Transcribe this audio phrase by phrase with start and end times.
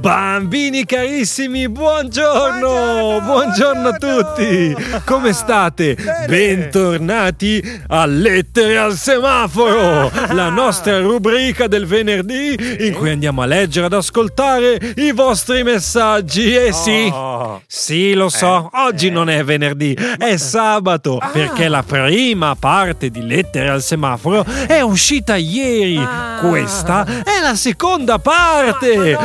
[0.00, 3.20] Bambini carissimi, buongiorno!
[3.22, 4.74] Buongiorno a tutti!
[5.04, 5.94] Come state?
[6.26, 13.86] Bentornati a Lettere al semaforo, la nostra rubrica del venerdì in cui andiamo a leggere
[13.86, 16.54] ad ascoltare i vostri messaggi.
[16.54, 17.60] Eh sì, Oh.
[17.66, 23.68] sì, lo so, oggi non è venerdì, è sabato, perché la prima parte di Lettere
[23.68, 26.00] al semaforo è uscita ieri.
[26.40, 29.18] Questa è la seconda parte.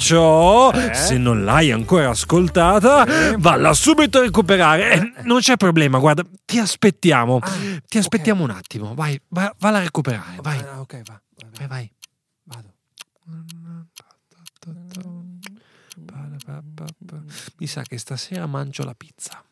[0.00, 3.04] Perciò, se non l'hai ancora ascoltata,
[3.36, 4.92] valla subito a recuperare.
[4.94, 7.38] Eh, non c'è problema, guarda, ti aspettiamo.
[7.86, 8.94] Ti aspettiamo un attimo.
[8.94, 10.36] Vai, va, valla a recuperare.
[10.40, 11.20] Vai, Ah, ok, va.
[11.58, 11.92] vai, vai.
[12.44, 12.74] Vado.
[17.58, 19.42] Mi sa che stasera mangio la pizza.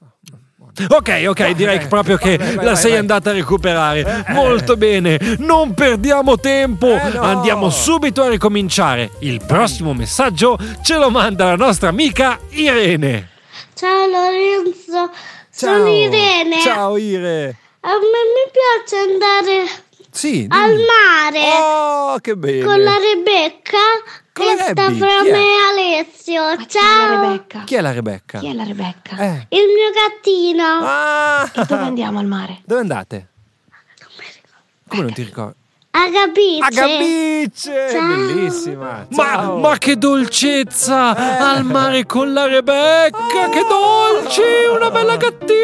[0.89, 4.25] Ok, ok, direi che proprio che la sei andata a recuperare.
[4.29, 6.87] Molto bene, non perdiamo tempo.
[6.87, 7.17] Eh.
[7.19, 9.11] Andiamo subito a ricominciare.
[9.21, 13.31] Il prossimo messaggio ce lo manda la nostra amica Irene.
[13.75, 15.11] Ciao Lorenzo,
[15.55, 15.77] Ciao.
[15.79, 16.61] sono Irene.
[16.61, 17.57] Ciao Ire.
[17.81, 17.99] A me
[18.35, 19.67] mi piace andare
[20.11, 20.47] Sì.
[20.51, 22.65] al mare Oh, che bene.
[22.65, 23.79] con la Rebecca
[24.33, 25.47] Con la e sta fra me
[25.99, 26.43] e Alessio.
[26.43, 27.65] Ma chi è la Ciao, Rebecca?
[27.65, 28.39] Chi è la Rebecca?
[28.39, 29.17] Chi è la Rebecca?
[29.17, 29.47] Eh.
[29.49, 30.65] il mio gattino.
[30.83, 31.51] Ah.
[31.53, 32.61] E dove andiamo al mare?
[32.65, 33.27] Dove andate?
[34.89, 35.57] Come non ti ricordi?
[35.91, 36.65] A Gabice.
[36.65, 37.89] A Gabice!
[37.91, 38.07] Ciao.
[38.07, 39.07] Bellissima!
[39.11, 39.59] Ma, Ciao.
[39.59, 41.17] ma che dolcezza!
[41.51, 43.49] Al mare con la Rebecca!
[43.51, 44.41] Che dolci!
[44.77, 45.58] Una bella gattina!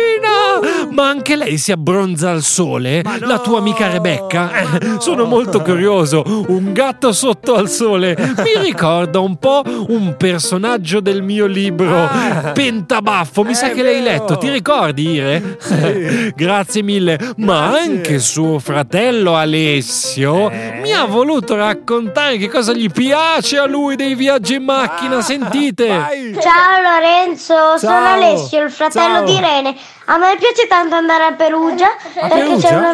[0.94, 3.02] Ma anche lei si abbronza al sole?
[3.02, 3.16] no!
[3.26, 4.50] La tua amica Rebecca?
[4.52, 5.00] Ma Eh, no!
[5.02, 6.22] Sono molto curioso.
[6.24, 12.52] Un gatto sotto al sole mi ricorda un po' un personaggio del mio libro, Ah!
[12.52, 13.42] Pentabaffo.
[13.42, 14.04] Mi sa che l'hai vero!
[14.04, 14.38] letto.
[14.38, 15.56] Ti ricordi, Ire?
[15.58, 16.32] Sì.
[16.36, 17.18] Grazie mille.
[17.38, 17.90] Ma Grazie.
[17.90, 20.78] anche suo fratello Alessio Eh?
[20.82, 25.16] mi ha voluto raccontare che cosa gli piace a lui dei viaggi in macchina.
[25.16, 25.86] Ah, Sentite.
[25.88, 26.36] vai.
[26.40, 28.14] Ciao Lorenzo, sono Ciao.
[28.14, 29.24] Alessio, il fratello Ciao.
[29.24, 29.74] di Irene.
[30.06, 32.68] A me piace tanto andare a Perugia perché, Perugia?
[32.68, 32.92] c'è una,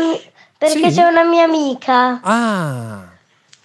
[0.59, 0.95] perché Sì?
[0.97, 2.21] c'è una mia amica.
[2.23, 3.03] Ah!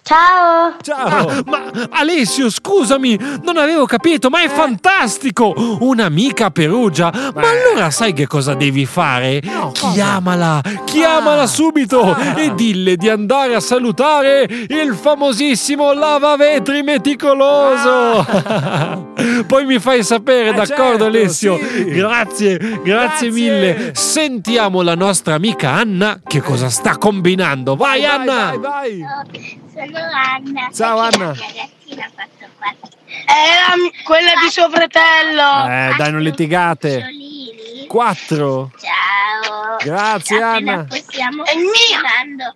[0.06, 0.76] Ciao.
[0.82, 1.26] Ciao!
[1.30, 5.52] Ah, ma Alessio, scusami, non avevo capito, ma è fantastico!
[5.80, 7.10] Un'amica a Perugia.
[7.34, 9.40] Ma allora sai che cosa devi fare?
[9.42, 9.90] No, cosa?
[9.94, 11.46] chiamala, chiamala Ah.
[11.48, 12.38] subito Ah.
[12.40, 18.24] e dille di andare a salutare il famosissimo lavavetri meticoloso.
[19.44, 21.58] Poi mi fai sapere, Eh, d'accordo certo, Alessio?
[21.58, 21.84] sì.
[21.86, 23.30] Grazie, grazie, Grazie.
[23.32, 23.90] mille.
[23.92, 27.74] Sentiamo la nostra amica Anna che cosa sta combinando.
[27.74, 28.54] Vai, Anna!
[28.56, 29.64] Vai, vai!
[29.76, 30.70] Sono Anna.
[30.72, 31.26] Ciao, Anna.
[31.26, 35.66] La mia gattina ha fatto quattro Era mi- quella di suo fratello.
[35.66, 37.04] Eh, dai, non litigate.
[37.86, 38.72] Quattro.
[38.80, 39.76] Ciao.
[39.82, 40.84] Grazie, Appena Anna.
[40.84, 42.00] possiamo È mia.
[42.02, 42.54] mando-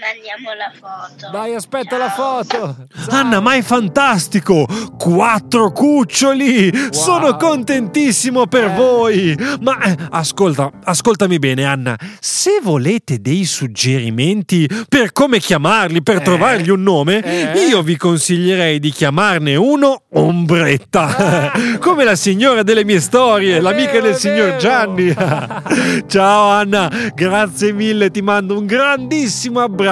[0.00, 1.30] mandiamo la foto.
[1.30, 2.48] Dai, aspetta la foto.
[2.48, 2.76] Ciao.
[3.20, 4.66] Anna, ma è fantastico!
[4.98, 6.72] Quattro cuccioli!
[6.90, 8.74] Sono contentissimo per Eh.
[8.74, 9.36] voi!
[9.60, 11.96] Ma eh, ascolta, ascoltami bene, Anna.
[12.18, 16.22] Se volete dei suggerimenti per come chiamarli, per Eh.
[16.22, 17.66] trovargli un nome, Eh.
[17.68, 21.52] io vi consiglierei di chiamarne uno Ombretta.
[21.80, 24.56] come la signora delle mie storie, È l'amica vero, del signor.
[24.56, 25.14] Gianni.
[26.06, 29.88] Ciao Anna, grazie mille, ti mando un grandissimo abbraccio.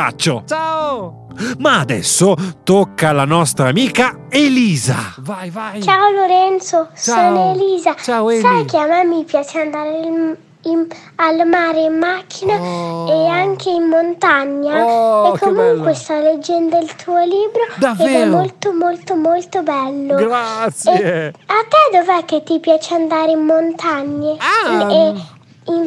[0.47, 1.27] Ciao.
[1.59, 5.15] Ma adesso tocca alla nostra amica Elisa.
[5.19, 5.83] Vai, vai.
[5.83, 7.15] Ciao Lorenzo, Ciao.
[7.37, 7.95] sono Elisa.
[8.01, 8.41] Ciao, Eli.
[8.41, 13.09] Sai che a me mi piace andare in- in- al mare in macchina Oh.
[13.09, 14.85] e anche in montagna.
[14.85, 18.31] Oh, e comunque sto leggendo il tuo libro ed è Davvero?
[18.31, 20.15] molto molto molto bello.
[20.17, 20.93] Grazie.
[21.29, 24.37] E a te dov'è che ti piace andare in montagne?
[24.39, 24.93] Ah.
[24.93, 25.15] E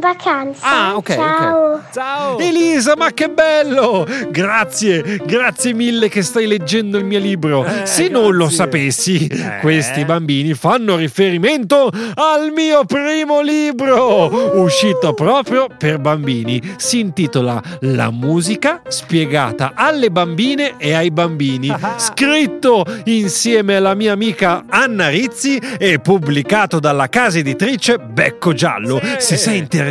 [0.01, 0.65] vacanza?
[0.67, 1.73] Ah, ok, Ciao.
[1.75, 1.79] ok.
[1.93, 2.37] Ciao.
[2.39, 4.05] Elisa, ma che bello!
[4.29, 7.63] Grazie, grazie mille che stai leggendo il mio libro.
[7.63, 8.55] Eh, Se non lo grazie.
[8.55, 9.59] sapessi, Eh.
[9.61, 16.59] questi bambini fanno riferimento al mio primo libro, uscito proprio per bambini.
[16.77, 24.63] Si intitola La musica spiegata alle bambine e ai bambini, scritto insieme alla mia amica
[24.67, 28.99] Anna Rizzi e pubblicato dalla casa editrice Becco Giallo.
[29.01, 29.19] Sì.
[29.19, 29.89] Se sei interessato,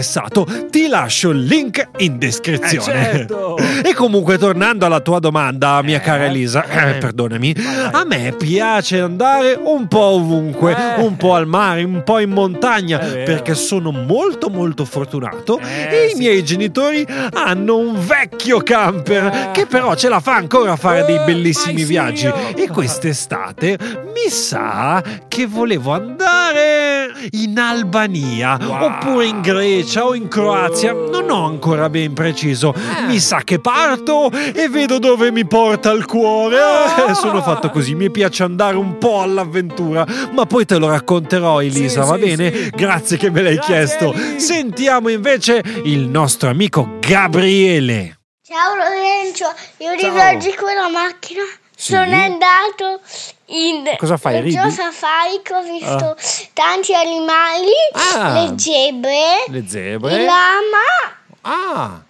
[0.70, 3.10] ti lascio il link in descrizione.
[3.10, 3.56] Eh, certo.
[3.82, 7.54] E comunque, tornando alla tua domanda, mia Eh, cara Elisa, eh, perdonami,
[7.92, 11.02] a me piace andare un po' ovunque, Eh.
[11.02, 16.06] un po' al mare, un po' in montagna, perché sono molto molto fortunato Eh, e
[16.06, 16.18] i sì.
[16.18, 19.50] miei genitori hanno un vecchio camper Eh.
[19.52, 22.30] che però ce la fa ancora a fare dei bellissimi viaggi.
[22.32, 22.56] Silvio.
[22.64, 23.78] E quest'estate
[24.24, 28.82] mi sa che volevo andare in Albania Wow.
[28.84, 30.92] oppure in Grecia o in Croazia.
[30.92, 32.74] Non ho ancora ben preciso.
[32.74, 33.06] Eh.
[33.06, 36.58] Mi sa che parto e vedo dove mi porta il cuore.
[36.58, 37.14] Ah.
[37.14, 37.94] sono fatto così.
[37.94, 42.20] Mi piace andare un po' all'avventura, ma poi te lo racconterò, Elisa, Sì, va sì,
[42.20, 42.52] bene?
[42.52, 42.70] sì.
[42.70, 44.12] Grazie che me l'hai Grazie, chiesto.
[44.12, 44.40] Eli.
[44.40, 48.18] Sentiamo invece il nostro amico Gabriele.
[48.46, 49.44] Ciao Lorenzo,
[49.78, 50.08] io Ciao.
[50.08, 51.42] di viaggi con la macchina?
[51.80, 53.00] Sono andato
[53.46, 54.56] in Cosa fai, ridi?
[54.56, 56.16] Zoo Safari che ho visto
[56.52, 57.70] tanti animali,
[58.14, 58.32] Ah.
[58.32, 60.24] le zebre, Le il zebre.
[60.24, 62.00] lama Ah,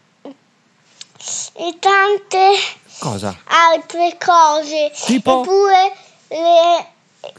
[1.55, 2.51] e tante
[2.99, 3.37] cosa?
[3.47, 4.91] altre cose.
[5.05, 5.41] Tipo?
[5.43, 5.97] Eppure
[6.29, 6.87] le,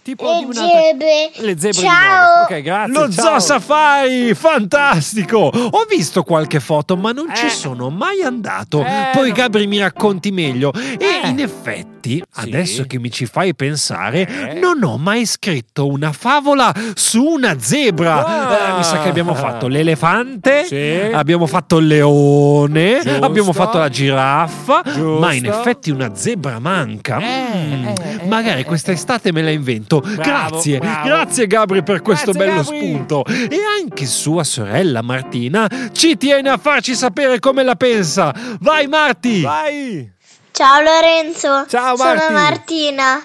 [0.03, 1.31] Tipo le di un'altra- zebre.
[1.35, 2.43] Le zebre Ciao.
[2.43, 2.93] Ok, grazie.
[2.93, 3.25] Lo ciao.
[3.25, 5.37] Zoo Safari, fantastico!
[5.53, 7.49] Ho visto qualche foto, ma non ci Eh.
[7.49, 8.83] sono mai andato.
[8.85, 9.33] Eh, Poi no.
[9.35, 10.71] Gabri mi racconti meglio.
[10.73, 11.27] E Eh.
[11.29, 12.23] in effetti, Sì.
[12.47, 14.59] adesso che mi ci fai pensare, Eh.
[14.59, 18.25] non ho mai scritto una favola su una zebra.
[18.25, 18.73] Ah.
[18.73, 21.11] Eh, mi sa che abbiamo fatto l'elefante, Sì.
[21.13, 23.23] abbiamo fatto il leone, Giusto.
[23.25, 25.19] abbiamo fatto la giraffa, Giusto.
[25.19, 27.19] ma in effetti una zebra manca.
[27.19, 28.27] Eh, Mm.
[28.27, 29.69] Magari eh, quest'estate me la invento.
[29.79, 31.07] Bravo, Grazie, bravo.
[31.07, 32.77] grazie Gabri per questo Grazie, bello Gabri.
[32.79, 33.25] spunto.
[33.25, 38.33] E anche sua sorella Martina ci tiene a farci sapere come la pensa.
[38.59, 39.41] Vai Marti!
[39.41, 40.11] Vai.
[40.51, 42.33] Ciao Lorenzo, Ciao, sono Marti.
[42.33, 43.23] Martina.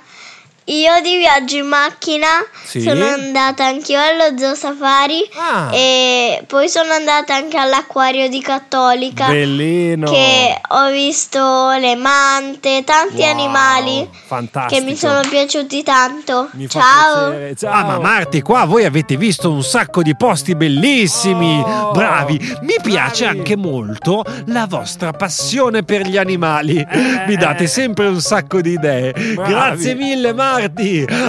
[0.68, 2.26] Io di viaggio in macchina
[2.64, 2.80] Sì?
[2.80, 5.70] sono andata anch'io allo Zoo Safari Ah.
[5.72, 10.10] e poi sono andata anche all'acquario di Cattolica Bellino.
[10.10, 14.80] che ho visto le mante, tanti Wow, animali Fantastico.
[14.80, 16.48] che mi sono piaciuti tanto.
[16.54, 17.32] Mi Ciao.
[17.56, 17.70] Ciao.
[17.70, 22.38] Ah, ma Marti, qua voi avete visto un sacco di posti bellissimi, Oh, bravi.
[22.62, 23.38] Mi piace bravi.
[23.38, 26.78] anche molto la vostra passione per gli animali.
[26.78, 27.24] Eh.
[27.28, 29.12] Mi date sempre un sacco di idee.
[29.36, 30.54] Grazie mille, Marti.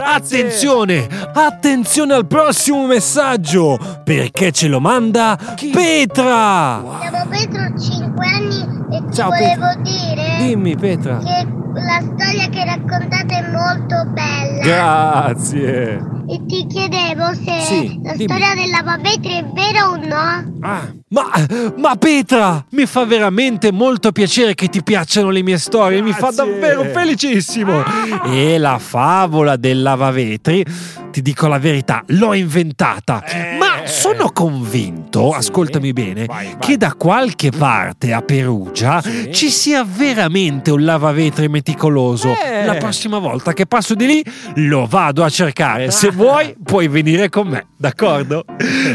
[0.03, 5.38] Attenzione, Attenzione al prossimo messaggio, perché ce lo manda
[5.71, 6.81] Petra.
[7.00, 8.62] Siamo Petro 5 anni
[8.95, 11.18] e ti Ciao, volevo dire Dimmi Petra.
[11.18, 14.63] che la storia che raccontate è molto bella.
[14.63, 16.17] Grazie.
[16.29, 18.24] E ti chiedevo se Sì, la dimmi.
[18.25, 20.57] storia della babetri è vera o no?
[20.62, 21.29] Ah, Ma,
[21.77, 26.31] ma Petra, mi fa veramente molto piacere che ti piacciono le mie storie, mi fa
[26.31, 26.35] Grazie.
[26.44, 27.81] davvero felicissimo.
[28.25, 30.65] E la favola del lavavetri,
[31.12, 33.23] ti dico la verità, l'ho inventata.
[33.23, 33.56] Eh.
[33.57, 35.38] Ma sono convinto, Sì.
[35.38, 36.57] ascoltami bene, Vai, vai.
[36.60, 39.31] che da qualche parte a Perugia Sì.
[39.34, 42.36] ci sia veramente un lavavetri meticoloso.
[42.44, 42.66] Eh.
[42.66, 44.25] La prossima volta che passo di lì
[44.56, 45.92] lo vado a cercare.
[45.92, 48.44] Se vuoi, puoi venire con me, d'accordo?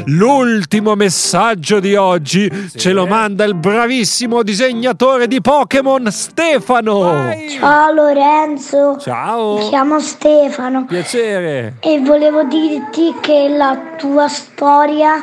[0.06, 6.99] L'ultimo messaggio di oggi ce lo manda il bravissimo disegnatore di Pokémon Stefano.
[7.00, 7.49] vai.
[7.50, 9.59] Ciao Lorenzo, Ciao.
[9.59, 11.77] mi chiamo Stefano Piacere.
[11.81, 14.81] e volevo dirti che la tua storia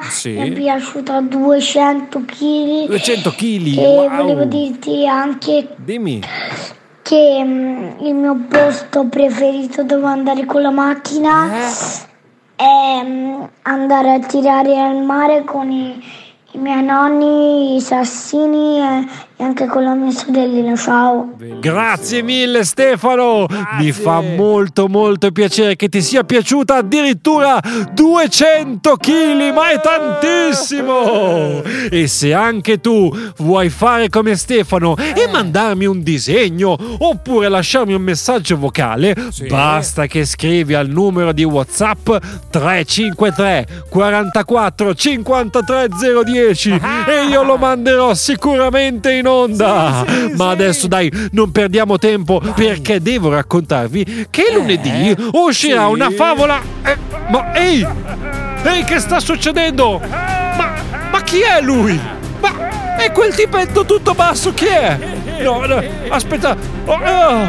[0.10, 0.32] Sì.
[0.32, 3.78] mi è piaciuta a 200 kg 200 kg.
[3.78, 6.22] e volevo dirti anche Dimmi.
[7.02, 12.08] che mm, il mio posto preferito dove andare con la macchina Eh?
[12.56, 16.02] è mm, andare a tirare al mare con i,
[16.52, 19.08] i miei nonni, i sassini e,
[19.42, 20.76] e anche con la mia sorellina.
[20.76, 21.30] Ciao.
[21.62, 23.46] Grazie mille Stefano,
[23.78, 27.58] mi fa molto molto piacere che ti sia piaciuta addirittura
[27.94, 31.64] 200 kg, ma è tantissimo!
[31.90, 38.02] E se anche tu vuoi fare come Stefano e mandarmi un disegno oppure lasciarmi un
[38.02, 39.48] messaggio vocale, Sì.
[39.48, 42.10] basta che scrivi al numero di WhatsApp
[42.50, 45.88] 353 44 53
[46.26, 46.72] 010
[47.08, 50.04] e io lo manderò sicuramente in onda.
[50.08, 50.52] Sì, sì, Ma sì.
[50.52, 56.62] adesso dai, non perdiamo tempo perché devo raccontarvi che lunedì uscirà Eh, una favola.
[56.84, 56.98] Eh,
[57.30, 57.86] ma ehi!
[58.64, 60.00] Ehi, che sta succedendo?
[60.10, 60.74] Ma,
[61.12, 62.00] ma chi è lui?
[62.42, 64.54] Ma è quel tipetto tutto basso?
[64.54, 64.98] Chi è?
[65.42, 66.56] No, no, aspetta.
[66.86, 67.48] Oh, oh,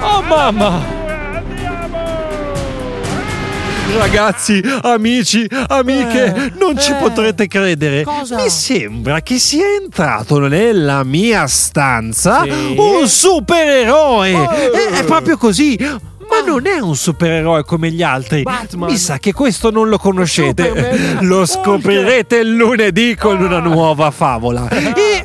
[0.00, 1.00] oh, mamma!
[3.98, 6.94] Ragazzi, amici, amiche, Eh, non ci eh.
[6.94, 8.02] potrete credere.
[8.04, 8.36] Cosa?
[8.42, 12.74] Mi sembra che sia entrato nella mia stanza Sì.
[12.76, 14.34] un supereroe.
[14.34, 14.50] Oh.
[14.50, 15.78] È, è proprio così.
[16.32, 18.42] ma non è un supereroe come gli altri.
[18.42, 18.88] Batman.
[18.90, 20.66] Mi sa che questo non lo conoscete.
[20.68, 21.26] Superman.
[21.26, 23.60] Lo scoprirete lunedì con una Ah.
[23.60, 24.66] nuova favola.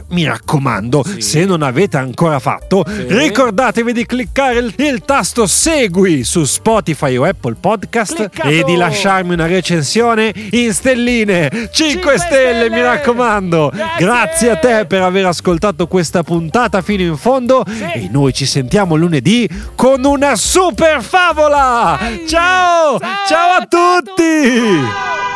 [0.09, 6.45] Mi raccomando, se non avete ancora fatto, ricordatevi di cliccare il, il tasto segui su
[6.45, 8.47] Spotify o Apple Podcast Cliccato.
[8.47, 11.49] e di lasciarmi una recensione in stelline.
[11.51, 12.81] 5, Cinque stelle, mi stelle.
[12.83, 13.71] raccomando.
[13.73, 14.05] Grazie.
[14.05, 18.95] Grazie a te per aver ascoltato questa puntata fino in fondo e noi ci sentiamo
[18.95, 21.99] lunedì con una super favola.
[22.27, 22.97] Ciao!
[22.97, 24.13] Ciao Ciao a tutti.
[24.13, 25.26] tutti!